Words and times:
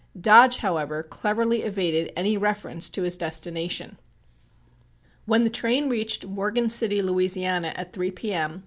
Dodge, 0.19 0.57
however, 0.57 1.03
cleverly 1.03 1.61
evaded 1.61 2.11
any 2.15 2.35
reference 2.35 2.89
to 2.89 3.03
his 3.03 3.17
destination. 3.17 3.99
When 5.27 5.43
the 5.43 5.51
train 5.51 5.89
reached 5.89 6.25
Morgan 6.25 6.69
City, 6.69 7.03
Louisiana, 7.03 7.71
at 7.75 7.93
3 7.93 8.09
P.M. 8.09 8.59